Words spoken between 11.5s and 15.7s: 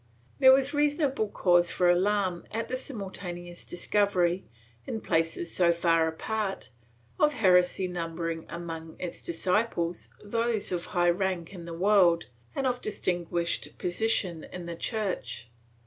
in the world and of distinguished position in the Church.